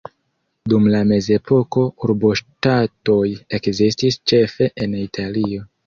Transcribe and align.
Dum 0.71 0.87
la 0.93 1.01
mezepoko 1.11 1.85
urboŝtatoj 2.09 3.21
ekzistis 3.61 4.21
ĉefe 4.33 4.75
en 4.87 5.03
Italio. 5.09 5.73